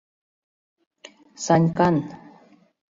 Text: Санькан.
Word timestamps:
Санькан. 1.45 1.95